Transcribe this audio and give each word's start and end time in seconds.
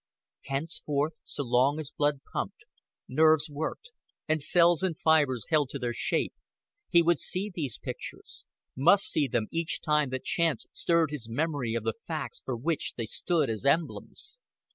Henceforth, 0.45 1.19
so 1.25 1.43
long 1.43 1.79
as 1.79 1.91
blood 1.95 2.21
pumped, 2.33 2.65
nerves 3.07 3.51
worked, 3.51 3.91
and 4.27 4.41
cells 4.41 4.81
and 4.81 4.97
fibers 4.97 5.45
held 5.49 5.69
to 5.69 5.77
their 5.77 5.93
shape, 5.93 6.33
he 6.89 7.03
would 7.03 7.19
see 7.19 7.51
these 7.53 7.77
pictures 7.77 8.47
must 8.75 9.05
see 9.05 9.27
them 9.27 9.45
each 9.51 9.79
time 9.79 10.09
that 10.09 10.23
chance 10.23 10.65
stirred 10.71 11.11
his 11.11 11.29
memory 11.29 11.75
of 11.75 11.83
the 11.83 11.93
facts 11.93 12.41
for 12.43 12.57
which 12.57 12.93
they 12.97 13.05
stood 13.05 13.47
as 13.47 13.63
emblems. 13.63 14.39